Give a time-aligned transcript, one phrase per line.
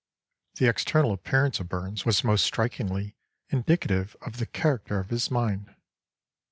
[0.55, 3.15] The external appearance of Burns was most strikingly
[3.49, 5.75] indicative of the character of his mind.